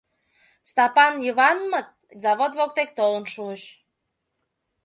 [0.69, 1.87] Стапан Йыванмыт
[2.23, 3.61] завод воктек толын шуыч.